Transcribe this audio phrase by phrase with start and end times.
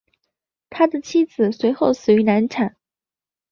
[0.71, 2.75] 他的妻子随后死于难产。